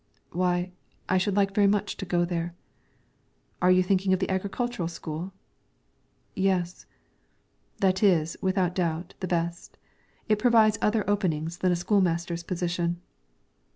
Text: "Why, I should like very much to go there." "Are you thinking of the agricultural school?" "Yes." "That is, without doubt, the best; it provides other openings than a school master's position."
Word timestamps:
"Why, 0.31 0.71
I 1.07 1.19
should 1.19 1.35
like 1.35 1.53
very 1.53 1.67
much 1.67 1.95
to 1.97 2.05
go 2.07 2.25
there." 2.25 2.55
"Are 3.61 3.69
you 3.69 3.83
thinking 3.83 4.13
of 4.13 4.19
the 4.19 4.31
agricultural 4.31 4.87
school?" 4.87 5.31
"Yes." 6.35 6.87
"That 7.81 8.01
is, 8.01 8.35
without 8.41 8.73
doubt, 8.73 9.13
the 9.19 9.27
best; 9.27 9.77
it 10.27 10.39
provides 10.39 10.79
other 10.81 11.07
openings 11.07 11.59
than 11.59 11.71
a 11.71 11.75
school 11.75 12.01
master's 12.01 12.41
position." 12.41 12.99